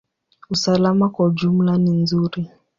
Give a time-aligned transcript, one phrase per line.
[0.49, 2.49] Usalama kwa ujumla ni nzuri.